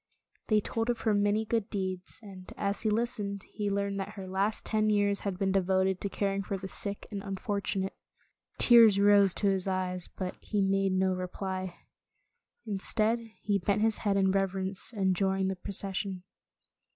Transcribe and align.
They 0.47 0.61
told 0.61 0.89
of 0.89 1.01
her 1.01 1.13
many 1.13 1.45
good 1.45 1.69
deeds, 1.69 2.19
and 2.23 2.51
as 2.57 2.81
he 2.81 2.89
listened, 2.89 3.43
he 3.51 3.69
learned 3.69 3.99
that 3.99 4.13
her 4.15 4.27
last 4.27 4.65
ten 4.65 4.89
years 4.89 5.19
had 5.19 5.37
been 5.37 5.51
devoted 5.51 6.01
to 6.01 6.09
caring 6.09 6.41
for 6.41 6.57
the 6.57 6.67
sick 6.67 7.05
and 7.11 7.21
un 7.21 7.35
fortunate. 7.37 7.95
Tears 8.57 8.99
rose 8.99 9.35
to 9.35 9.47
his 9.49 9.67
eyes, 9.67 10.07
but 10.17 10.37
he 10.41 10.59
made 10.63 10.93
no 10.93 11.13
reply. 11.13 11.75
Instead, 12.65 13.19
he 13.43 13.59
bent 13.59 13.81
his 13.83 13.99
head 13.99 14.17
in 14.17 14.31
reverence, 14.31 14.91
and 14.91 15.15
joined 15.15 15.51
the 15.51 15.55
procession. 15.55 16.23